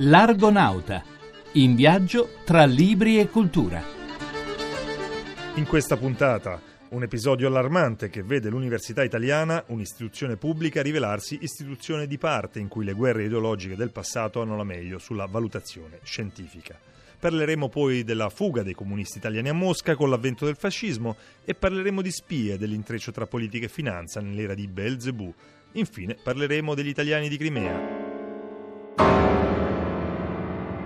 L'Argonauta, 0.00 1.02
in 1.54 1.74
viaggio 1.74 2.34
tra 2.44 2.64
libri 2.64 3.18
e 3.18 3.28
cultura. 3.28 3.82
In 5.56 5.66
questa 5.66 5.96
puntata 5.96 6.62
un 6.90 7.02
episodio 7.02 7.48
allarmante 7.48 8.08
che 8.08 8.22
vede 8.22 8.48
l'università 8.48 9.02
italiana, 9.02 9.64
un'istituzione 9.66 10.36
pubblica, 10.36 10.82
rivelarsi 10.82 11.38
istituzione 11.40 12.06
di 12.06 12.16
parte 12.16 12.60
in 12.60 12.68
cui 12.68 12.84
le 12.84 12.92
guerre 12.92 13.24
ideologiche 13.24 13.74
del 13.74 13.90
passato 13.90 14.40
hanno 14.40 14.56
la 14.56 14.62
meglio 14.62 15.00
sulla 15.00 15.26
valutazione 15.26 15.98
scientifica. 16.04 16.78
Parleremo 17.18 17.68
poi 17.68 18.04
della 18.04 18.28
fuga 18.28 18.62
dei 18.62 18.74
comunisti 18.74 19.18
italiani 19.18 19.48
a 19.48 19.52
Mosca 19.52 19.96
con 19.96 20.10
l'avvento 20.10 20.44
del 20.44 20.54
fascismo 20.54 21.16
e 21.44 21.56
parleremo 21.56 22.02
di 22.02 22.12
spie 22.12 22.56
dell'intreccio 22.56 23.10
tra 23.10 23.26
politica 23.26 23.66
e 23.66 23.68
finanza 23.68 24.20
nell'era 24.20 24.54
di 24.54 24.68
Belzebù. 24.68 25.34
Infine 25.72 26.16
parleremo 26.22 26.76
degli 26.76 26.86
italiani 26.86 27.28
di 27.28 27.36
Crimea. 27.36 29.37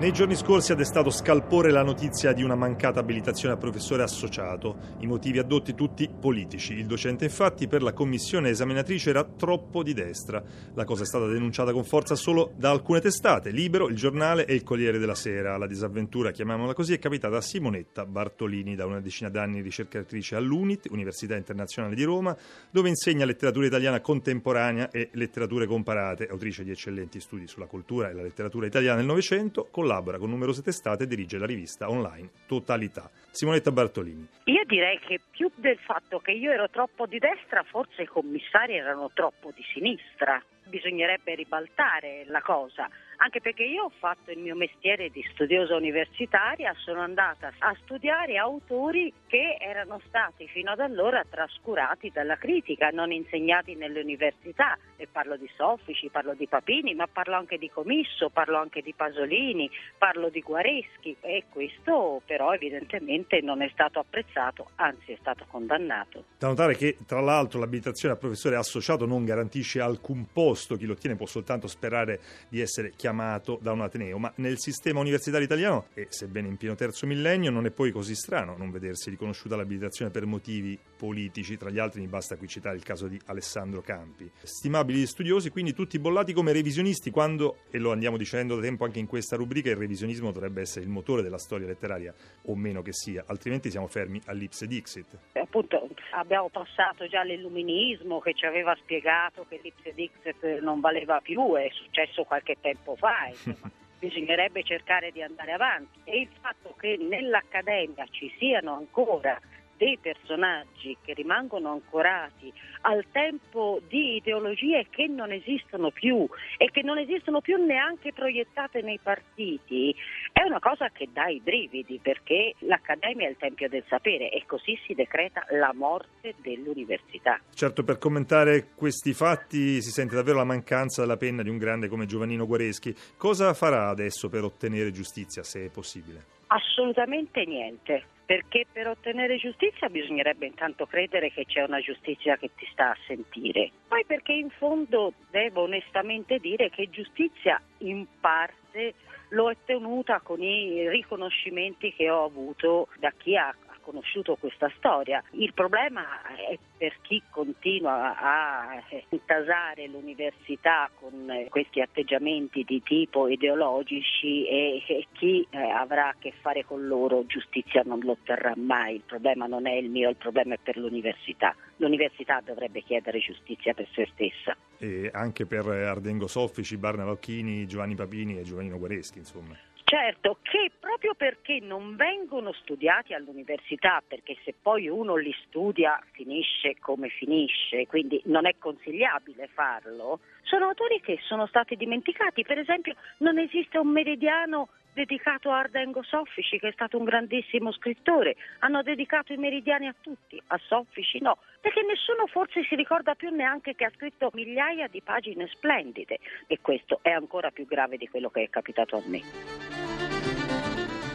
Nei 0.03 0.11
giorni 0.11 0.35
scorsi 0.35 0.73
ha 0.73 0.75
destato 0.75 1.11
scalpore 1.11 1.71
la 1.71 1.85
notizia 1.85 2.33
di 2.33 2.43
una 2.43 2.57
mancata 2.57 2.99
abilitazione 2.99 3.55
a 3.55 3.57
professore 3.57 4.03
associato. 4.03 4.97
I 4.99 5.07
motivi 5.07 5.39
addotti 5.39 5.77
tutti 5.77 6.11
politici. 6.11 6.73
Il 6.73 6.87
docente 6.87 7.27
infatti 7.27 7.69
per 7.69 7.85
la 7.85 7.93
commissione 7.93 8.49
esaminatrice 8.49 9.11
era 9.11 9.23
troppo 9.23 9.85
di 9.85 9.95
destra. 9.95 10.43
La 10.75 10.83
cosa 10.83 11.05
è 11.05 11.07
stata 11.07 11.27
denunciata 11.27 11.71
con 11.71 11.85
forza 11.85 12.17
solo 12.17 12.51
da 12.57 12.71
alcune 12.73 13.01
testate, 13.01 13.51
Libero, 13.51 13.89
Il 13.89 13.95
Giornale 13.95 14.45
e 14.45 14.55
Il 14.55 14.65
Corriere 14.65 14.99
della 14.99 15.15
Sera. 15.15 15.57
La 15.57 15.69
disavventura, 15.69 16.33
chiamiamola 16.33 16.75
così, 16.75 16.95
è 16.95 16.99
capitata 16.99 17.37
a 17.37 17.41
Simonetta 17.41 18.05
Bartolini, 18.05 18.75
da 18.75 18.87
una 18.87 18.99
decina 18.99 19.31
d'anni 19.31 19.61
ricercatrice 19.61 20.35
all'UNIT, 20.35 20.89
Università 20.91 21.37
Internazionale 21.37 21.95
di 21.95 22.03
Roma, 22.03 22.37
dove 22.73 22.89
insegna 22.89 23.25
letteratura 23.25 23.67
italiana 23.67 24.01
contemporanea 24.01 24.91
e 24.91 25.11
letterature 25.13 25.67
comparate, 25.67 26.27
autrice 26.27 26.65
di 26.65 26.73
eccellenti 26.73 27.21
studi 27.21 27.47
sulla 27.47 27.67
cultura 27.67 28.11
e 28.11 28.15
la 28.15 28.23
letteratura 28.23 28.67
italiana 28.67 28.97
del 28.97 29.07
Novecento, 29.07 29.69
con 29.71 29.91
collabora 29.93 30.17
con 30.17 30.31
numerose 30.31 30.63
testate 30.63 31.05
e 31.05 31.07
dirige 31.07 31.37
la 31.37 31.45
rivista 31.45 31.91
online 31.91 32.31
Totalità. 32.47 33.11
Simonetta 33.31 33.71
Bartolini. 33.71 34.27
Io 34.45 34.65
direi 34.65 34.99
che 34.99 35.21
più 35.31 35.51
del 35.55 35.79
fatto 35.79 36.19
che 36.19 36.33
io 36.33 36.51
ero 36.51 36.71
troppo 36.71 37.07
di 37.07 37.19
destra, 37.19 37.63
forse 37.63 38.03
i 38.03 38.07
commissari 38.07 38.75
erano 38.75 39.11
troppo 39.13 39.53
di 39.55 39.63
sinistra. 39.73 40.43
Bisognerebbe 40.65 41.35
ribaltare 41.35 42.25
la 42.27 42.41
cosa 42.41 42.89
anche 43.23 43.41
perché 43.41 43.63
io 43.63 43.85
ho 43.85 43.93
fatto 44.01 44.33
il 44.33 44.39
mio 44.39 44.57
mestiere 44.57 45.09
di 45.11 45.25
studiosa 45.33 45.77
universitaria, 45.77 46.75
sono 46.79 47.01
andata 47.03 47.53
a 47.59 47.75
studiare 47.83 48.37
autori 48.37 49.13
che 49.29 49.59
erano 49.61 50.01
stati 50.09 50.49
fino 50.49 50.73
ad 50.73 50.81
allora 50.81 51.23
trascurati 51.29 52.11
dalla 52.13 52.37
critica, 52.37 52.89
non 52.89 53.13
insegnati 53.13 53.77
nelle 53.77 54.01
università. 54.01 54.77
E 54.97 55.07
parlo 55.07 55.37
di 55.37 55.49
Soffici, 55.57 56.09
parlo 56.09 56.35
di 56.35 56.49
Papini, 56.49 56.95
ma 56.95 57.07
parlo 57.07 57.37
anche 57.37 57.59
di 57.59 57.71
Comisso, 57.71 58.29
parlo 58.29 58.59
anche 58.59 58.83
di 58.83 58.93
Pasolini, 58.93 59.71
parlo 59.97 60.29
di 60.29 60.41
Guareschi 60.41 61.17
e 61.21 61.45
questo 61.49 62.23
però 62.27 62.53
evidentemente 62.53 63.41
non 63.41 63.63
è 63.63 63.71
stato 63.73 64.01
apprezzato, 64.01 64.71
anzi 64.77 65.13
è 65.13 65.17
stato 65.21 65.45
condannato. 65.49 66.25
Da 66.39 66.49
notare 66.49 66.75
che 66.75 66.97
tra 67.07 67.21
l'altro 67.21 67.61
l'abilitazione 67.61 68.15
a 68.15 68.19
professore 68.19 68.57
associato 68.57 69.07
non 69.07 69.25
garantisce 69.25 69.81
alcun 69.81 70.27
posto, 70.33 70.77
chi 70.77 70.87
lo 70.87 70.95
ottiene 70.95 71.15
può 71.15 71.27
soltanto 71.27 71.69
sperare 71.69 72.19
di 72.49 72.61
essere 72.61 72.91
chiamato 72.97 73.11
chiamato 73.13 73.59
da 73.61 73.73
un 73.73 73.83
Ateneo, 73.83 74.19
ma 74.19 74.33
nel 74.37 74.59
sistema 74.59 75.01
universitario 75.01 75.45
italiano, 75.45 75.87
e 75.93 76.07
sebbene 76.09 76.49
in 76.49 76.57
pieno 76.57 76.75
terzo 76.75 77.07
millennio, 77.07 77.51
non 77.51 77.67
è 77.67 77.71
poi 77.71 77.93
così 77.93 78.15
strano 78.15 78.57
non 78.57 78.71
vedersi 78.71 79.11
riconosciuta 79.11 79.55
l'abilitazione 79.55 80.11
per 80.11 80.25
motivi 80.25 80.79
politici, 80.97 81.59
tra 81.59 81.71
gli 81.71 81.79
altri 81.79 82.01
mi 82.01 82.09
basta 82.09 82.37
qui 82.37 82.49
citare 82.49 82.77
il 82.77 82.83
caso 82.83 83.07
di 83.07 83.21
Alessandro 83.27 83.83
Campi. 83.83 84.31
Stimabili 84.43 85.07
studiosi, 85.07 85.51
quindi 85.51 85.75
tutti 85.75 85.99
bollati 85.99 86.33
come 86.33 86.53
revisionisti, 86.53 87.11
quando, 87.11 87.59
e 87.71 87.79
lo 87.79 87.93
andiamo 87.93 88.17
dicendo 88.17 88.57
da 88.57 88.63
tempo 88.63 88.85
anche 88.85 88.99
in 88.99 89.07
questa 89.07 89.37
rubrica, 89.37 89.69
il 89.69 89.77
revisionismo 89.77 90.33
dovrebbe 90.33 90.63
essere 90.63 90.85
il 90.85 90.91
motore 90.91 91.23
della 91.23 91.39
storia 91.39 91.67
letteraria, 91.67 92.15
o 92.47 92.57
meno 92.57 92.81
che 92.81 92.93
sia, 92.93 93.25
altrimenti 93.27 93.71
siamo 93.71 93.87
fermi 93.89 94.21
all'ipse 94.25 94.67
dixit. 94.67 95.19
Appunto, 95.55 95.87
abbiamo 96.13 96.49
passato 96.49 97.07
già 97.09 97.23
l'illuminismo 97.23 98.21
che 98.21 98.33
ci 98.33 98.47
aveva 98.47 98.75
spiegato 98.77 99.45
che 99.47 99.61
l'ipse 99.63 99.93
dixit 99.93 100.61
non 100.61 100.81
valeva 100.81 101.21
più, 101.21 101.57
è 101.57 101.69
successo 101.71 102.25
qualche 102.25 102.57
tempo 102.59 102.97
fa 102.97 103.27
insomma. 103.29 103.71
bisognerebbe 104.01 104.65
cercare 104.65 105.13
di 105.13 105.21
andare 105.21 105.53
avanti 105.53 106.01
e 106.05 106.21
il 106.21 106.29
fatto 106.41 106.75
che 106.81 106.97
nell'Accademia 106.99 108.07
ci 108.11 108.35
siano 108.39 108.77
ancora 108.77 109.39
dei 109.83 109.99
personaggi 110.01 110.97
che 111.03 111.13
rimangono 111.13 111.73
ancorati 111.73 112.53
al 112.83 113.05
tempo 113.11 113.81
di 113.89 114.15
ideologie 114.15 114.87
che 114.89 115.09
non 115.09 115.33
esistono 115.33 115.91
più 115.91 116.25
e 116.57 116.71
che 116.71 116.83
non 116.83 116.99
esistono 116.99 117.41
più 117.41 117.57
neanche 117.57 118.13
proiettate 118.13 118.81
nei 118.81 119.01
partiti, 119.03 119.93
è 120.33 120.45
una 120.45 120.61
cosa 120.61 120.89
che 120.91 121.09
dà 121.13 121.27
i 121.27 121.41
brividi 121.41 121.99
perché 122.01 122.55
l'Accademia 122.61 123.27
è 123.27 123.31
il 123.31 123.37
tempio 123.37 123.69
del 123.69 123.83
sapere 123.89 124.31
e 124.31 124.45
così 124.47 124.79
si 124.87 124.95
decreta 124.95 125.45
la 125.51 125.73
morte 125.75 126.37
dell'università. 126.43 127.41
Certo, 127.53 127.83
per 127.83 127.99
commentare 127.99 128.69
questi 128.77 129.13
fatti 129.13 129.83
si 129.83 129.91
sente 129.91 130.15
davvero 130.15 130.37
la 130.37 130.45
mancanza 130.45 131.01
della 131.01 131.17
penna 131.17 131.43
di 131.43 131.49
un 131.49 131.59
grande 131.59 131.89
come 131.89 132.07
Giovannino 132.07 132.47
Guareschi. 132.47 132.95
Cosa 133.17 133.53
farà 133.53 133.89
adesso 133.89 134.29
per 134.29 134.45
ottenere 134.45 134.93
giustizia, 134.93 135.43
se 135.43 135.65
è 135.65 135.71
possibile? 135.71 136.42
Assolutamente 136.55 137.47
niente 137.47 138.05
perché 138.27 138.67
per 138.71 138.87
ottenere 138.87 139.39
giustizia 139.39 139.89
bisognerebbe 139.89 140.45
intanto 140.45 140.85
credere 140.85 141.33
che 141.33 141.47
c'è 141.47 141.63
una 141.63 141.81
giustizia 141.81 142.37
che 142.37 142.51
ti 142.55 142.69
sta 142.73 142.91
a 142.91 142.97
sentire. 143.07 143.71
Poi 143.89 144.05
perché 144.05 144.33
in 144.33 144.51
fondo 144.51 145.15
devo 145.31 145.63
onestamente 145.63 146.39
dire 146.39 146.69
che 146.69 146.91
giustizia 146.91 147.61
in 147.79 148.07
parte 148.21 148.95
l'ho 149.31 149.45
ottenuta 149.45 150.21
con 150.21 150.43
i 150.43 150.89
riconoscimenti 150.91 151.93
che 151.95 152.11
ho 152.11 152.25
avuto 152.25 152.89
da 152.99 153.11
chi 153.17 153.35
ha 153.35 153.55
conosciuto 153.83 154.37
questa 154.37 154.71
storia. 154.77 155.23
Il 155.33 155.53
problema 155.53 156.05
è 156.35 156.59
per 156.77 156.97
chi 157.03 157.23
continua 157.31 158.17
a 158.17 158.83
intasare 159.11 159.87
l'università 159.89 160.91
con 160.99 161.47
questi 161.49 161.81
atteggiamenti 161.81 162.65
di 162.65 162.83
tipo 162.83 163.29
ideologici 163.29 164.47
e, 164.47 165.07
chi 165.13 165.47
eh, 165.51 165.59
avrà 165.59 166.09
a 166.09 166.15
che 166.19 166.33
fare 166.41 166.65
con 166.65 166.87
loro 166.87 167.25
giustizia 167.27 167.83
non 167.85 168.01
lo 168.01 168.13
otterrà 168.13 168.55
mai. 168.57 168.97
Il 168.97 169.03
problema 169.07 169.47
non 169.47 169.67
è 169.67 169.75
il 169.75 169.91
mio, 169.91 170.09
il 170.09 170.17
problema 170.17 170.55
è 170.55 170.59
per 170.63 170.77
l'università. 170.77 171.55
L'università 171.77 172.41
dovrebbe 172.45 172.83
chiedere 172.83 173.19
giustizia 173.19 173.75
per 173.75 173.89
se 173.93 174.09
stessa. 174.13 174.57
E 174.79 175.11
anche 175.13 175.47
per 175.47 175.67
Ardengo 175.67 176.27
Soffici, 176.27 176.77
Barna 176.77 177.05
Valchini, 177.05 177.67
Giovanni 177.67 177.95
Papini 177.95 178.39
e 178.39 178.43
Giovannino 178.43 178.79
Guareschi, 178.79 179.19
insomma. 179.19 179.57
Certo, 179.85 180.39
che 180.43 180.71
proprio 180.79 181.15
perché 181.15 181.59
non 181.61 181.97
vengono 181.97 182.53
studiati 182.53 183.13
all'università, 183.13 184.03
perché 184.07 184.37
se 184.43 184.55
poi 184.61 184.89
uno 184.89 185.17
li 185.17 185.35
studia 185.47 186.03
finisce 186.13 186.77
come 186.81 187.09
finisce, 187.09 187.87
quindi 187.87 188.21
non 188.25 188.47
è 188.47 188.55
consigliabile 188.59 189.49
farlo, 189.53 190.21
sono 190.43 190.67
autori 190.67 191.01
che 191.01 191.19
sono 191.23 191.47
stati 191.47 191.77
dimenticati. 191.77 192.43
Per 192.43 192.59
esempio 192.59 192.95
non 193.19 193.39
esiste 193.39 193.77
un 193.79 193.89
meridiano 193.89 194.69
dedicato 194.93 195.51
a 195.51 195.59
Ardengo 195.61 196.03
Soffici, 196.03 196.59
che 196.59 196.69
è 196.69 196.73
stato 196.73 196.99
un 196.99 197.05
grandissimo 197.05 197.73
scrittore. 197.73 198.37
Hanno 198.61 198.83
dedicato 198.83 199.33
i 199.33 199.37
meridiani 199.37 199.89
a 199.89 199.95
tutti, 200.01 200.41
a 200.49 200.59
Soffici 200.67 201.21
no, 201.21 201.39
perché 201.61 201.83
nessuno 201.83 202.27
forse 202.27 202.65
si 202.69 202.75
ricorda 202.75 203.15
più 203.15 203.31
neanche 203.31 203.75
che 203.75 203.85
ha 203.85 203.93
scritto 203.95 204.31
migliaia 204.35 204.89
di 204.89 205.01
pagine 205.03 205.49
splendide 205.49 206.19
e 206.47 206.59
questo 206.61 207.01
è 207.03 207.11
ancora 207.11 207.51
più 207.51 207.67
grave 207.67 207.97
di 207.97 208.09
quello 208.09 208.31
che 208.31 208.43
è 208.43 208.49
capitato 208.49 208.97
a 208.97 209.03
me. 209.07 209.21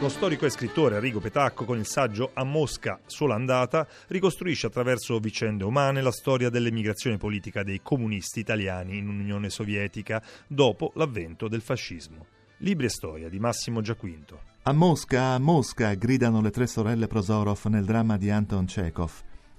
Lo 0.00 0.08
storico 0.08 0.46
e 0.46 0.50
scrittore 0.50 0.94
Arrigo 0.94 1.18
Petacco, 1.18 1.64
con 1.64 1.76
il 1.76 1.84
saggio 1.84 2.30
A 2.34 2.44
Mosca, 2.44 3.00
sola 3.04 3.34
andata, 3.34 3.84
ricostruisce 4.06 4.68
attraverso 4.68 5.18
vicende 5.18 5.64
umane 5.64 6.02
la 6.02 6.12
storia 6.12 6.50
dell'emigrazione 6.50 7.16
politica 7.16 7.64
dei 7.64 7.80
comunisti 7.82 8.38
italiani 8.38 8.98
in 8.98 9.08
Unione 9.08 9.50
Sovietica 9.50 10.22
dopo 10.46 10.92
l'avvento 10.94 11.48
del 11.48 11.62
fascismo. 11.62 12.37
Libri 12.60 12.86
e 12.86 12.88
storia 12.88 13.28
di 13.28 13.38
Massimo 13.38 13.80
Giaquinto. 13.80 14.40
A 14.62 14.72
Mosca, 14.72 15.34
a 15.34 15.38
Mosca, 15.38 15.94
gridano 15.94 16.40
le 16.40 16.50
tre 16.50 16.66
sorelle 16.66 17.06
Prosorov 17.06 17.66
nel 17.66 17.84
dramma 17.84 18.16
di 18.16 18.30
Anton 18.30 18.64
Chekhov. 18.64 19.12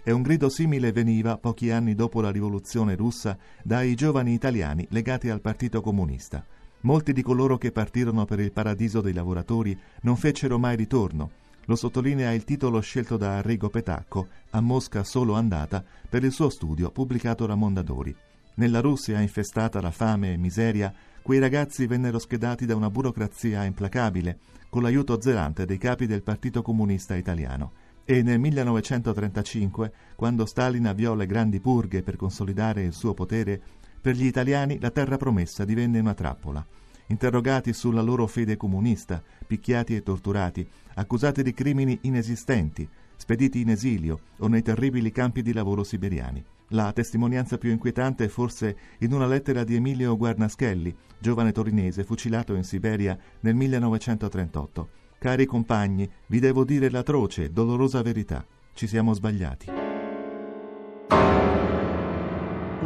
E 0.04 0.12
un 0.12 0.22
grido 0.22 0.50
simile 0.50 0.92
veniva, 0.92 1.38
pochi 1.38 1.72
anni 1.72 1.96
dopo 1.96 2.20
la 2.20 2.30
rivoluzione 2.30 2.96
russa, 2.96 3.38
dai 3.64 3.96
giovani 3.96 4.34
italiani 4.34 4.86
legati 4.90 5.30
al 5.30 5.40
Partito 5.40 5.80
Comunista. 5.80 6.46
Molti 6.82 7.14
di 7.14 7.22
coloro 7.22 7.58
che 7.58 7.72
partirono 7.72 8.26
per 8.26 8.42
il 8.42 8.52
paradiso 8.52 9.00
dei 9.00 9.14
lavoratori 9.14 9.80
non 10.02 10.18
fecero 10.18 10.60
mai 10.60 10.76
ritorno. 10.76 11.32
Lo 11.68 11.78
sottolinea 11.78 12.34
il 12.34 12.44
titolo 12.44 12.82
scelto 12.82 13.16
da 13.16 13.38
Arrigo 13.38 13.70
Petacco, 13.70 14.28
A 14.50 14.60
Mosca 14.60 15.06
solo 15.06 15.36
andata, 15.36 15.82
per 16.10 16.26
il 16.26 16.34
suo 16.34 16.50
studio 16.50 16.92
pubblicato 16.92 17.46
da 17.46 17.56
Mondadori. 17.56 18.14
Nella 18.60 18.82
Russia 18.82 19.22
infestata 19.22 19.80
da 19.80 19.90
fame 19.90 20.34
e 20.34 20.38
miseria, 20.38 20.94
quei 21.22 21.40
ragazzi 21.40 21.88
vennero 21.88 22.20
schedati 22.20 22.66
da 22.66 22.76
una 22.76 22.90
burocrazia 22.90 23.64
implacabile, 23.64 24.38
con 24.68 24.82
l'aiuto 24.82 25.22
zelante 25.22 25.66
dei 25.66 25.78
capi 25.78 26.08
del 26.08 26.24
Partito 26.24 26.62
Comunista 26.62 27.16
Italiano. 27.16 27.72
E 28.04 28.22
nel 28.22 28.38
1935, 28.38 29.94
quando 30.18 30.46
Stalin 30.46 30.88
avviò 30.88 31.16
le 31.16 31.26
grandi 31.26 31.62
purghe 31.62 32.04
per 32.04 32.18
consolidare 32.18 32.84
il 32.84 32.92
suo 32.92 33.14
potere, 33.14 33.62
per 34.02 34.16
gli 34.16 34.26
italiani 34.26 34.78
la 34.78 34.92
terra 34.92 35.16
promessa 35.16 35.64
divenne 35.64 36.00
una 36.00 36.14
trappola. 36.14 36.66
interrogati 37.08 37.72
sulla 37.72 38.02
loro 38.02 38.28
fede 38.28 38.58
comunista, 38.58 39.24
picchiati 39.48 39.96
e 39.96 40.04
torturati, 40.04 40.68
accusati 40.96 41.44
di 41.44 41.54
crimini 41.54 41.98
inesistenti, 42.02 42.88
spediti 43.16 43.62
in 43.62 43.70
esilio 43.70 44.20
o 44.40 44.48
nei 44.48 44.62
terribili 44.62 45.12
campi 45.14 45.42
di 45.42 45.54
lavoro 45.54 45.86
siberiani. 45.86 46.44
La 46.74 46.92
testimonianza 46.94 47.58
più 47.58 47.72
inquietante 47.72 48.26
è 48.26 48.28
forse 48.28 48.78
in 49.00 49.14
una 49.14 49.26
lettera 49.26 49.64
di 49.64 49.76
Emilio 49.76 50.16
Guarnaschelli, 50.16 50.96
giovane 51.18 51.52
torinese 51.52 52.04
fucilato 52.04 52.54
in 52.54 52.64
Siberia 52.64 53.18
nel 53.40 53.56
1938. 53.56 54.90
Cari 55.18 55.46
compagni, 55.46 56.10
vi 56.28 56.40
devo 56.40 56.64
dire 56.64 56.92
l'atroce 56.92 57.52
dolorosa 57.52 58.04
verità. 58.04 58.46
Ci 58.74 58.86
siamo 58.86 59.14
sbagliati. 59.14 59.66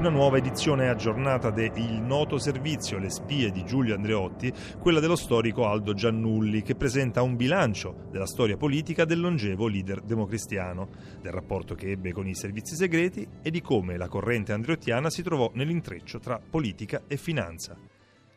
Una 0.04 0.12
nuova 0.12 0.38
edizione 0.38 0.90
aggiornata 0.90 1.50
de 1.50 1.72
Il 1.76 2.02
noto 2.02 2.38
servizio 2.38 2.98
Le 2.98 3.10
spie 3.10 3.52
di 3.52 3.64
Giulio 3.64 3.96
Andreotti, 3.96 4.52
quella 4.78 5.00
dello 5.00 5.16
storico 5.16 5.66
Aldo 5.66 5.94
Giannulli, 5.94 6.62
che 6.62 6.76
presenta 6.76 7.22
un 7.22 7.38
bilancio 7.38 8.10
della 8.12 8.26
storia 8.26 8.58
politica 8.58 9.06
del 9.06 9.22
longevo 9.22 9.66
leader 9.66 10.02
democristiano, 10.02 10.90
del 11.22 11.32
rapporto 11.32 11.74
che 11.74 11.92
ebbe 11.92 12.12
con 12.12 12.28
i 12.28 12.36
servizi 12.36 12.76
segreti 12.76 13.26
e 13.42 13.50
di 13.50 13.62
come 13.62 13.96
la 13.96 14.10
corrente 14.10 14.52
andreottiana 14.52 15.10
si 15.10 15.24
trovò 15.24 15.50
nell'intreccio 15.54 16.20
tra 16.20 16.38
politica 16.38 17.04
e 17.08 17.16
finanza. 17.16 17.78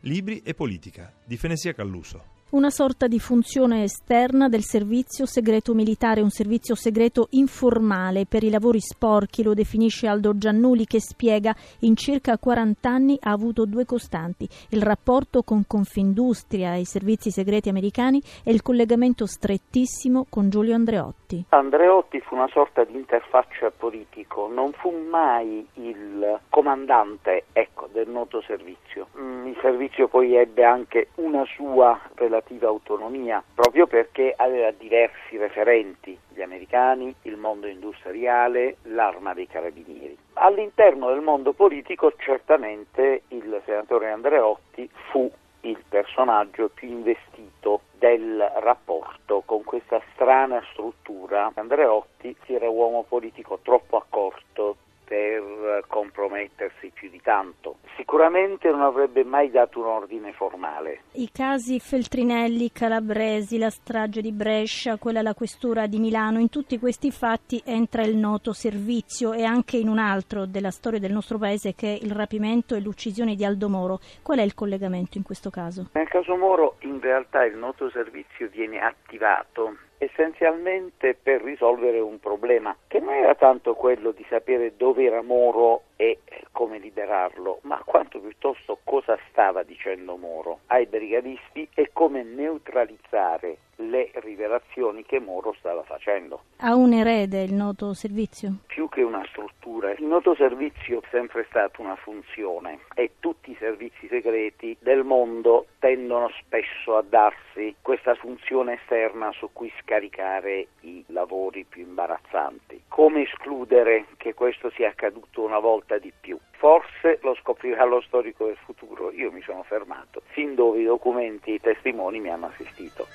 Libri 0.02 0.42
e 0.44 0.54
politica 0.54 1.12
di 1.24 1.36
Fenesia 1.36 1.72
Calluso 1.72 2.35
una 2.50 2.70
sorta 2.70 3.08
di 3.08 3.19
funzione 3.19 3.82
esterna 3.82 4.48
del 4.48 4.62
servizio 4.62 5.26
segreto 5.26 5.75
militare, 5.75 6.20
un 6.20 6.31
servizio 6.31 6.76
segreto 6.76 7.26
informale 7.31 8.25
per 8.25 8.44
i 8.44 8.50
lavori 8.50 8.78
sporchi, 8.78 9.43
lo 9.43 9.52
definisce 9.52 10.06
Aldo 10.06 10.38
Giannuli 10.38 10.87
che 10.87 11.00
spiega 11.00 11.52
in 11.81 11.96
circa 11.96 12.38
40 12.38 12.88
anni 12.88 13.19
ha 13.20 13.32
avuto 13.32 13.66
due 13.66 13.84
costanti, 13.84 14.48
il 14.70 14.81
rapporto 14.81 15.43
con 15.43 15.64
Confindustria 15.66 16.75
e 16.75 16.81
i 16.81 16.84
servizi 16.84 17.32
segreti 17.32 17.69
americani 17.69 18.22
e 18.44 18.52
il 18.52 18.62
collegamento 18.62 19.26
strettissimo 19.26 20.26
con 20.31 20.49
Giulio 20.49 20.76
Andreotti. 20.76 21.46
Andreotti 21.49 22.20
fu 22.20 22.37
una 22.37 22.49
sorta 22.52 22.84
di 22.84 22.94
interfaccia 22.94 23.72
politico, 23.76 24.49
non 24.49 24.70
fu 24.70 24.92
mai 25.10 25.66
il 25.75 26.38
comandante 26.49 27.46
ecco, 27.52 27.88
del 27.92 28.08
noto 28.08 28.40
servizio. 28.42 29.08
Mm, 29.19 29.49
il 29.49 29.58
servizio 29.60 30.06
poi 30.06 30.37
ebbe 30.37 30.62
anche 30.62 31.08
una 31.16 31.44
sua 31.44 31.99
relazione 32.14 32.34
relativa 32.36 32.68
autonomia, 32.68 33.42
proprio 33.54 33.86
perché 33.86 34.34
aveva 34.36 34.70
diversi 34.70 35.36
referenti, 35.36 36.18
gli 36.28 36.42
americani, 36.42 37.14
il 37.22 37.36
mondo 37.36 37.66
industriale, 37.66 38.76
l'arma 38.82 39.32
dei 39.32 39.46
carabinieri. 39.46 40.16
All'interno 40.34 41.08
del 41.08 41.22
mondo 41.22 41.52
politico 41.52 42.12
certamente 42.16 43.22
il 43.28 43.60
senatore 43.64 44.10
Andreotti 44.10 44.88
fu 45.10 45.30
il 45.60 45.82
personaggio 45.88 46.68
più 46.72 46.88
investito 46.88 47.80
del 47.98 48.38
rapporto 48.58 49.42
con 49.44 49.64
questa 49.64 50.00
strana 50.12 50.62
struttura. 50.70 51.50
Andreotti 51.54 52.36
era 52.46 52.68
uomo 52.68 53.04
politico 53.08 53.58
troppo 53.62 53.96
accorto, 53.96 54.76
per 55.06 55.84
compromettersi 55.86 56.90
più 56.92 57.08
di 57.08 57.20
tanto. 57.22 57.78
Sicuramente 57.96 58.68
non 58.70 58.82
avrebbe 58.82 59.24
mai 59.24 59.50
dato 59.50 59.78
un 59.78 59.86
ordine 59.86 60.32
formale. 60.32 61.02
I 61.12 61.30
casi 61.32 61.78
Feltrinelli, 61.78 62.72
Calabresi, 62.72 63.56
la 63.58 63.70
strage 63.70 64.20
di 64.20 64.32
Brescia, 64.32 64.96
quella 64.96 65.20
alla 65.20 65.34
questura 65.34 65.86
di 65.86 65.98
Milano, 65.98 66.40
in 66.40 66.50
tutti 66.50 66.78
questi 66.78 67.10
fatti 67.10 67.62
entra 67.64 68.02
il 68.02 68.16
noto 68.16 68.52
servizio 68.52 69.32
e 69.32 69.44
anche 69.44 69.76
in 69.76 69.88
un 69.88 69.98
altro 69.98 70.44
della 70.44 70.70
storia 70.70 70.98
del 70.98 71.12
nostro 71.12 71.38
paese 71.38 71.74
che 71.74 71.94
è 71.94 72.04
il 72.04 72.10
rapimento 72.10 72.74
e 72.74 72.80
l'uccisione 72.80 73.36
di 73.36 73.44
Aldo 73.44 73.68
Moro. 73.68 74.00
Qual 74.22 74.38
è 74.38 74.42
il 74.42 74.54
collegamento 74.54 75.18
in 75.18 75.24
questo 75.24 75.50
caso? 75.50 75.88
Nel 75.92 76.08
caso 76.08 76.36
Moro 76.36 76.76
in 76.80 77.00
realtà 77.00 77.44
il 77.44 77.56
noto 77.56 77.88
servizio 77.90 78.48
viene 78.48 78.80
attivato 78.80 79.76
essenzialmente 79.98 81.14
per 81.14 81.43
risolvere 81.43 81.98
un 82.00 82.19
problema 82.20 82.76
che 82.87 83.00
non 83.00 83.14
era 83.14 83.34
tanto 83.34 83.75
quello 83.75 84.10
di 84.10 84.25
sapere 84.28 84.75
dove 84.76 85.04
era 85.04 85.22
Moro 85.22 85.82
e 85.96 86.20
come 86.52 86.78
liberarlo, 86.78 87.58
ma 87.62 87.82
quanto 87.84 88.20
piuttosto 88.20 88.78
cosa 88.84 89.19
stava 89.31 89.62
dicendo 89.62 90.16
Moro 90.16 90.60
ai 90.66 90.87
brigadisti 90.87 91.69
e 91.75 91.90
come 91.93 92.22
neutralizzare 92.22 93.58
le 93.76 94.10
rivelazioni 94.14 95.04
che 95.04 95.20
Moro 95.20 95.54
stava 95.58 95.82
facendo. 95.82 96.43
Ha 96.58 96.75
un 96.75 96.93
erede 96.93 97.43
il 97.43 97.52
noto 97.52 97.93
servizio? 97.93 98.54
Più 98.66 98.88
che 98.88 99.02
una 99.02 99.25
struttura, 99.28 99.90
il 99.90 100.04
noto 100.04 100.34
servizio 100.34 101.02
è 101.02 101.06
sempre 101.10 101.44
stato 101.48 101.82
una 101.82 101.96
funzione 101.96 102.81
e 102.94 103.12
tutti 103.20 103.50
i 103.50 103.56
servizi 103.58 104.08
segreti 104.08 104.76
del 104.81 105.04
mondo 105.04 105.66
tendono 105.78 106.31
spesso 106.40 106.96
a 106.96 107.04
darsi 107.06 107.75
questa 107.82 108.14
funzione 108.14 108.75
esterna 108.75 109.31
su 109.32 109.50
cui 109.52 109.72
scaricare 109.82 110.69
i 110.81 111.04
lavori 111.08 111.64
più 111.69 111.82
imbarazzanti. 111.82 112.84
Come 112.88 113.22
escludere 113.22 114.06
che 114.16 114.34
questo 114.34 114.70
sia 114.70 114.88
accaduto 114.88 115.42
una 115.42 115.58
volta 115.58 115.85
di 115.94 116.12
più? 116.18 116.38
Forse 116.58 117.20
lo 117.22 117.34
scoprirà 117.36 117.84
lo 117.84 118.00
storico 118.02 118.46
del 118.46 118.58
futuro, 118.64 119.12
io 119.12 119.30
mi 119.30 119.42
sono 119.42 119.62
fermato, 119.62 120.22
fin 120.32 120.54
dove 120.54 120.80
i 120.80 120.84
documenti 120.84 121.50
e 121.50 121.54
i 121.54 121.60
testimoni 121.60 122.18
mi 122.18 122.30
hanno 122.30 122.46
assistito. 122.46 123.06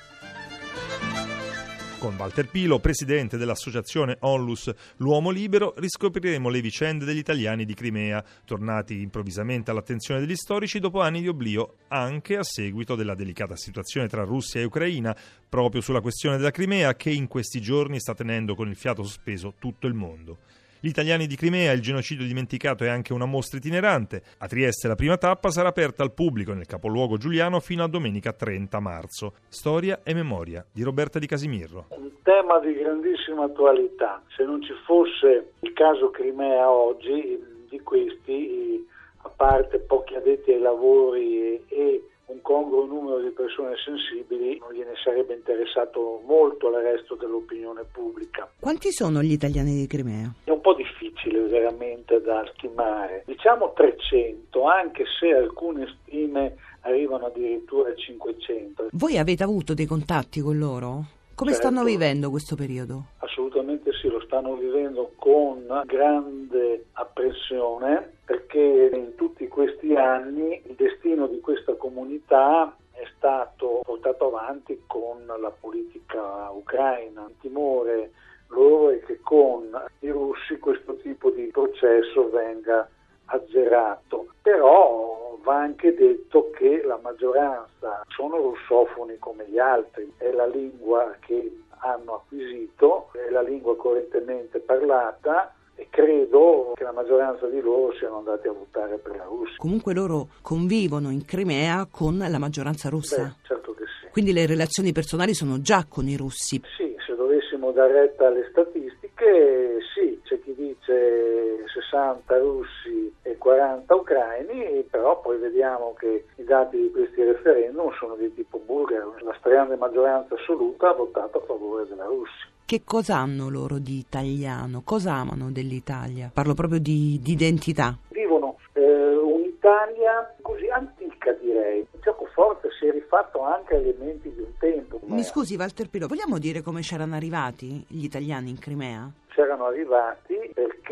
Con 2.02 2.16
Walter 2.18 2.48
Pilo, 2.48 2.80
presidente 2.80 3.36
dell'associazione 3.36 4.16
Onlus 4.22 4.68
L'Uomo 4.96 5.30
Libero, 5.30 5.72
riscopriremo 5.76 6.48
le 6.48 6.60
vicende 6.60 7.04
degli 7.04 7.18
italiani 7.18 7.64
di 7.64 7.74
Crimea, 7.74 8.24
tornati 8.44 9.00
improvvisamente 9.00 9.70
all'attenzione 9.70 10.18
degli 10.18 10.34
storici 10.34 10.80
dopo 10.80 11.00
anni 11.00 11.20
di 11.20 11.28
oblio, 11.28 11.76
anche 11.86 12.36
a 12.36 12.42
seguito 12.42 12.96
della 12.96 13.14
delicata 13.14 13.54
situazione 13.54 14.08
tra 14.08 14.24
Russia 14.24 14.60
e 14.60 14.64
Ucraina, 14.64 15.16
proprio 15.48 15.80
sulla 15.80 16.00
questione 16.00 16.38
della 16.38 16.50
Crimea 16.50 16.96
che 16.96 17.10
in 17.10 17.28
questi 17.28 17.60
giorni 17.60 18.00
sta 18.00 18.14
tenendo 18.14 18.56
con 18.56 18.68
il 18.68 18.74
fiato 18.74 19.04
sospeso 19.04 19.54
tutto 19.60 19.86
il 19.86 19.94
mondo. 19.94 20.38
Gli 20.84 20.88
italiani 20.88 21.28
di 21.28 21.36
Crimea, 21.36 21.70
il 21.70 21.80
genocidio 21.80 22.26
dimenticato 22.26 22.82
è 22.82 22.88
anche 22.88 23.12
una 23.12 23.24
mostra 23.24 23.56
itinerante. 23.56 24.20
A 24.38 24.48
Trieste 24.48 24.88
la 24.88 24.96
prima 24.96 25.16
tappa 25.16 25.50
sarà 25.50 25.68
aperta 25.68 26.02
al 26.02 26.12
pubblico 26.12 26.54
nel 26.54 26.66
capoluogo 26.66 27.18
giuliano 27.18 27.60
fino 27.60 27.84
a 27.84 27.88
domenica 27.88 28.32
30 28.32 28.80
marzo. 28.80 29.34
Storia 29.46 30.00
e 30.02 30.12
memoria 30.12 30.66
di 30.72 30.82
Roberta 30.82 31.20
Di 31.20 31.28
Casimirro. 31.28 31.86
Un 31.90 32.10
tema 32.24 32.58
di 32.58 32.74
grandissima 32.74 33.44
attualità. 33.44 34.24
Se 34.34 34.42
non 34.42 34.60
ci 34.60 34.72
fosse 34.84 35.52
il 35.60 35.72
caso 35.72 36.10
Crimea 36.10 36.68
oggi, 36.68 37.38
di 37.68 37.78
questi, 37.78 38.84
a 39.18 39.28
parte 39.28 39.78
pochi 39.78 40.16
addetti 40.16 40.50
ai 40.50 40.60
lavori 40.60 41.64
e 41.68 42.08
un 42.26 42.40
congruo 42.40 42.86
numero 42.86 43.20
di 43.20 43.30
persone 43.30 43.74
sensibili 43.84 44.58
non 44.58 44.72
gliene 44.72 44.92
sarebbe 45.02 45.34
interessato 45.34 46.22
molto 46.24 46.68
al 46.68 46.82
resto 46.82 47.14
dell'opinione 47.14 47.84
pubblica. 47.90 48.50
Quanti 48.58 48.90
sono 48.92 49.22
gli 49.22 49.32
italiani 49.32 49.74
di 49.74 49.86
Crimea? 49.86 50.32
È 50.44 50.50
un 50.50 50.60
po' 50.60 50.74
difficile 50.74 51.40
veramente 51.42 52.20
da 52.20 52.48
stimare, 52.54 53.24
diciamo 53.26 53.72
300, 53.72 54.64
anche 54.64 55.04
se 55.18 55.34
alcune 55.34 55.86
stime 56.00 56.56
arrivano 56.80 57.26
addirittura 57.26 57.90
a 57.90 57.94
500. 57.94 58.88
Voi 58.92 59.18
avete 59.18 59.42
avuto 59.42 59.74
dei 59.74 59.86
contatti 59.86 60.40
con 60.40 60.58
loro? 60.58 61.04
Come 61.34 61.52
certo. 61.52 61.68
stanno 61.68 61.84
vivendo 61.84 62.30
questo 62.30 62.54
periodo? 62.54 63.06
Assolutamente 63.32 63.92
sì, 63.94 64.08
lo 64.08 64.20
stanno 64.20 64.56
vivendo 64.56 65.12
con 65.16 65.64
grande 65.86 66.84
apprensione 66.92 68.18
perché 68.26 68.90
in 68.92 69.14
tutti 69.14 69.48
questi 69.48 69.94
anni 69.94 70.60
il 70.66 70.74
destino 70.74 71.26
di 71.26 71.40
questa 71.40 71.72
comunità 71.76 72.76
è 72.90 73.08
stato 73.16 73.80
portato 73.84 74.26
avanti 74.26 74.82
con 74.86 75.24
la 75.24 75.50
politica 75.50 76.50
ucraina. 76.50 77.24
Il 77.26 77.34
timore 77.40 78.10
loro 78.48 78.90
è 78.90 79.00
che 79.00 79.18
con 79.22 79.82
i 80.00 80.10
russi 80.10 80.58
questo 80.58 80.96
tipo 80.96 81.30
di 81.30 81.46
processo 81.46 82.28
venga 82.28 82.86
azzerato. 83.24 84.26
Però 84.42 85.38
va 85.42 85.56
anche 85.56 85.94
detto 85.94 86.50
che 86.50 86.82
la 86.84 86.98
maggioranza 87.00 88.04
sono 88.08 88.36
russofoni 88.36 89.16
come 89.18 89.48
gli 89.48 89.58
altri, 89.58 90.12
è 90.18 90.30
la 90.32 90.46
lingua 90.46 91.16
che 91.20 91.61
hanno 91.82 92.14
acquisito, 92.14 93.10
è 93.12 93.30
la 93.30 93.42
lingua 93.42 93.76
correntemente 93.76 94.60
parlata 94.60 95.54
e 95.74 95.88
credo 95.90 96.72
che 96.74 96.84
la 96.84 96.92
maggioranza 96.92 97.46
di 97.46 97.60
loro 97.60 97.92
siano 97.94 98.18
andati 98.18 98.46
a 98.48 98.52
votare 98.52 98.98
per 98.98 99.16
la 99.16 99.24
Russia. 99.24 99.56
Comunque 99.58 99.92
loro 99.92 100.28
convivono 100.42 101.10
in 101.10 101.24
Crimea 101.24 101.86
con 101.90 102.18
la 102.18 102.38
maggioranza 102.38 102.88
russa? 102.88 103.22
Beh, 103.22 103.46
certo 103.46 103.74
che 103.74 103.84
sì. 104.00 104.08
Quindi 104.10 104.32
le 104.32 104.46
relazioni 104.46 104.92
personali 104.92 105.34
sono 105.34 105.60
già 105.60 105.84
con 105.88 106.06
i 106.06 106.16
russi? 106.16 106.60
Sì, 106.76 106.94
se 107.04 107.14
dovessimo 107.16 107.72
dare 107.72 107.92
retta 107.92 108.28
alle 108.28 108.46
statistiche, 108.50 109.78
sì, 109.94 110.20
c'è 110.22 110.40
chi 110.40 110.51
dice 110.82 111.64
60 111.72 112.38
russi 112.38 113.14
e 113.22 113.38
40 113.38 113.94
ucraini, 113.94 114.82
però 114.90 115.20
poi 115.20 115.38
vediamo 115.38 115.94
che 115.98 116.26
i 116.36 116.44
dati 116.44 116.76
di 116.76 116.90
questi 116.90 117.22
referendum 117.22 117.92
sono 117.98 118.16
di 118.16 118.32
tipo 118.34 118.58
bulgaro. 118.58 119.14
La 119.20 119.34
stragrande 119.38 119.76
maggioranza 119.76 120.34
assoluta 120.34 120.90
ha 120.90 120.94
votato 120.94 121.38
a 121.38 121.46
favore 121.46 121.86
della 121.86 122.06
Russia. 122.06 122.50
Che 122.64 122.82
cosa 122.84 123.16
hanno 123.16 123.48
loro 123.48 123.78
di 123.78 123.98
italiano? 123.98 124.82
Cosa 124.84 125.12
amano 125.12 125.50
dell'Italia? 125.50 126.30
Parlo 126.32 126.54
proprio 126.54 126.80
di, 126.80 127.20
di 127.22 127.32
identità. 127.32 127.96
Vivono 128.08 128.56
eh, 128.72 129.16
un'Italia 129.16 130.34
così 130.40 130.68
antica 130.68 131.32
direi. 131.32 131.86
Gioco 132.02 132.26
forte, 132.32 132.68
si 132.78 132.86
è 132.86 132.92
rifatto 132.92 133.42
anche 133.42 133.74
a 133.74 133.78
elementi 133.78 134.32
di 134.32 134.40
un 134.40 134.52
tempo. 134.58 135.00
Mi 135.04 135.22
scusi 135.22 135.56
Walter 135.56 135.88
Pilo, 135.88 136.06
vogliamo 136.06 136.38
dire 136.38 136.62
come 136.62 136.80
c'erano 136.80 137.14
arrivati 137.14 137.84
gli 137.88 138.04
italiani 138.04 138.50
in 138.50 138.58
Crimea? 138.58 139.10
C'erano 139.28 139.66
arrivati 139.66 140.31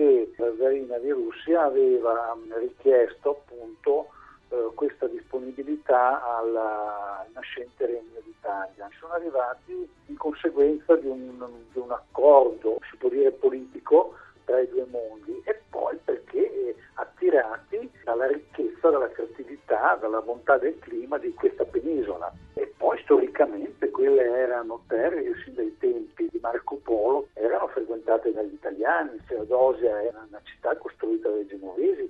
perché 0.01 0.33
la 0.37 0.53
Zarina 0.59 0.99
di 0.99 1.11
Russia 1.11 1.65
aveva 1.65 2.37
richiesto 2.59 3.31
appunto 3.31 4.09
eh, 4.49 4.71
questa 4.75 5.07
disponibilità 5.07 6.23
al 6.37 7.29
nascente 7.35 7.87
Regno 7.87 8.21
d'Italia. 8.25 8.89
Sono 8.99 9.13
arrivati 9.13 9.89
in 10.07 10.17
conseguenza 10.17 10.97
di 10.97 11.07
un, 11.07 11.45
di 11.73 11.79
un 11.79 11.91
accordo, 11.93 12.79
si 12.91 12.97
può 12.97 13.11
dire 13.11 13.31
politico, 13.33 14.15
tra 14.45 14.59
i 14.61 14.69
due 14.69 14.87
mondi 14.91 15.41
e 15.45 15.61
poi 15.69 15.97
perché 16.03 16.75
attirati 16.95 17.91
dalla 18.05 18.27
ricchezza, 18.27 18.89
dalla 18.89 19.11
fertilità, 19.11 19.97
dalla 20.01 20.21
bontà 20.23 20.57
del 20.57 20.79
clima 20.79 21.19
di 21.19 21.33
questa 21.35 21.65
penisola. 21.65 22.33
Poi 22.81 22.99
storicamente 23.03 23.91
quelle 23.91 24.23
erano 24.23 24.85
terre 24.87 25.23
che 25.23 25.33
sin 25.45 25.53
dai 25.55 25.77
tempi 25.79 26.27
di 26.33 26.39
Marco 26.41 26.77
Polo 26.77 27.29
erano 27.35 27.69
frequentate 27.69 28.33
dagli 28.33 28.55
italiani, 28.55 29.19
Feodosia 29.27 30.03
era 30.03 30.25
una 30.27 30.41
città 30.43 30.75
costruita 30.79 31.29
dai 31.29 31.47
genovesi. 31.47 32.09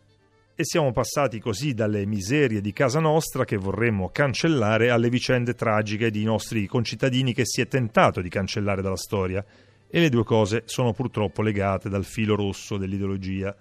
E 0.54 0.64
siamo 0.64 0.92
passati 0.92 1.40
così 1.40 1.74
dalle 1.74 2.06
miserie 2.06 2.60
di 2.60 2.72
casa 2.72 3.00
nostra 3.00 3.44
che 3.44 3.56
vorremmo 3.56 4.10
cancellare 4.12 4.90
alle 4.90 5.08
vicende 5.08 5.54
tragiche 5.54 6.08
di 6.08 6.22
nostri 6.22 6.68
concittadini 6.68 7.32
che 7.32 7.46
si 7.46 7.60
è 7.60 7.66
tentato 7.66 8.20
di 8.20 8.28
cancellare 8.28 8.80
dalla 8.80 8.94
storia 8.94 9.44
e 9.88 9.98
le 9.98 10.08
due 10.08 10.22
cose 10.22 10.62
sono 10.66 10.92
purtroppo 10.92 11.42
legate 11.42 11.88
dal 11.88 12.04
filo 12.04 12.36
rosso 12.36 12.76
dell'ideologia. 12.76 13.52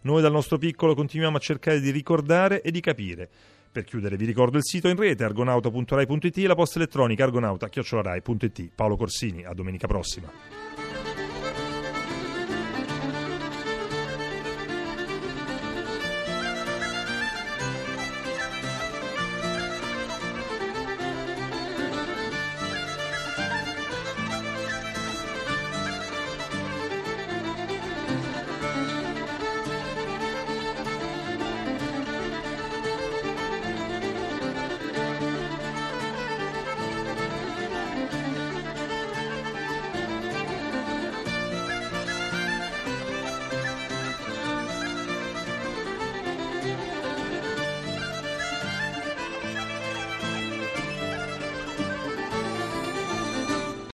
Noi 0.00 0.20
dal 0.20 0.32
nostro 0.32 0.58
piccolo 0.58 0.96
continuiamo 0.96 1.36
a 1.36 1.40
cercare 1.40 1.78
di 1.78 1.90
ricordare 1.90 2.60
e 2.60 2.72
di 2.72 2.80
capire. 2.80 3.28
Per 3.70 3.84
chiudere 3.84 4.16
vi 4.16 4.24
ricordo 4.24 4.56
il 4.56 4.64
sito 4.64 4.88
in 4.88 4.96
rete 4.96 5.24
argonauta.rai.it 5.24 6.38
e 6.38 6.46
la 6.46 6.54
posta 6.54 6.78
elettronica 6.78 7.24
argonauta.rai.it. 7.24 8.70
Paolo 8.74 8.96
Corsini, 8.96 9.44
a 9.44 9.52
domenica 9.52 9.86
prossima. 9.86 10.65